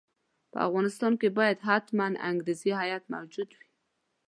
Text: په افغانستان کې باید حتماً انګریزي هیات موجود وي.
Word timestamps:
په 0.51 0.57
افغانستان 0.67 1.13
کې 1.21 1.29
باید 1.37 1.65
حتماً 1.67 2.05
انګریزي 2.29 2.71
هیات 2.81 3.03
موجود 3.15 3.49
وي. 3.57 3.67